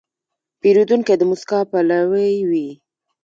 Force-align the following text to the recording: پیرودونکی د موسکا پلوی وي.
پیرودونکی 0.59 1.15
د 1.17 1.21
موسکا 1.29 1.59
پلوی 1.71 2.33
وي. 2.49 2.67